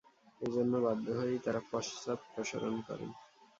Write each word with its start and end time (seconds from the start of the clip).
এ 0.41 0.47
জন্য 0.55 0.73
বাধ্য 0.85 1.05
হয়েই 1.19 1.43
তারা 1.45 1.59
পশ্চাদপসরণ 1.71 2.75
করেন। 2.87 3.09